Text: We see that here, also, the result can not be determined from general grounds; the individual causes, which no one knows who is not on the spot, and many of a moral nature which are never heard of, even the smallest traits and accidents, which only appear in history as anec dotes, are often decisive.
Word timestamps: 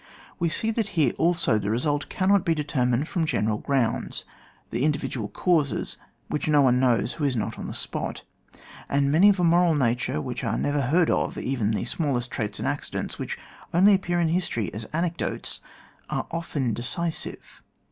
We 0.39 0.49
see 0.49 0.71
that 0.71 0.87
here, 0.97 1.13
also, 1.19 1.59
the 1.59 1.69
result 1.69 2.09
can 2.09 2.29
not 2.29 2.43
be 2.43 2.55
determined 2.55 3.07
from 3.07 3.27
general 3.27 3.59
grounds; 3.59 4.25
the 4.71 4.83
individual 4.83 5.27
causes, 5.27 5.97
which 6.27 6.47
no 6.47 6.63
one 6.63 6.79
knows 6.79 7.13
who 7.13 7.23
is 7.23 7.35
not 7.35 7.59
on 7.59 7.67
the 7.67 7.73
spot, 7.75 8.23
and 8.89 9.11
many 9.11 9.29
of 9.29 9.39
a 9.39 9.43
moral 9.43 9.75
nature 9.75 10.19
which 10.19 10.43
are 10.43 10.57
never 10.57 10.81
heard 10.81 11.11
of, 11.11 11.37
even 11.37 11.69
the 11.69 11.85
smallest 11.85 12.31
traits 12.31 12.57
and 12.57 12.67
accidents, 12.67 13.19
which 13.19 13.37
only 13.75 13.93
appear 13.93 14.19
in 14.19 14.29
history 14.29 14.73
as 14.73 14.85
anec 14.87 15.17
dotes, 15.17 15.59
are 16.09 16.25
often 16.31 16.73
decisive. 16.73 17.61